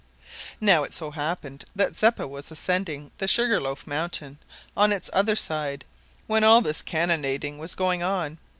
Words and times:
Now, 0.59 0.81
it 0.81 0.93
so 0.93 1.11
happened 1.11 1.63
that 1.75 1.95
Zeppa 1.95 2.25
was 2.27 2.49
ascending 2.49 3.11
the 3.19 3.27
Sugar 3.27 3.61
loaf 3.61 3.85
mountain 3.85 4.39
on 4.75 4.91
its 4.91 5.11
other 5.13 5.35
side, 5.35 5.85
when 6.25 6.43
all 6.43 6.61
this 6.61 6.81
cannonading 6.81 7.59
was 7.59 7.75
going 7.75 8.01
on. 8.01 8.39